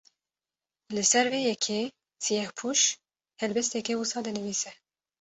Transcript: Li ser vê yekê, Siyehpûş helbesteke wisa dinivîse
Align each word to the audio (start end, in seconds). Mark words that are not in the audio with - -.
Li 0.95 1.03
ser 1.11 1.25
vê 1.33 1.39
yekê, 1.49 1.79
Siyehpûş 2.23 2.81
helbesteke 3.41 3.93
wisa 3.99 4.19
dinivîse 4.25 4.71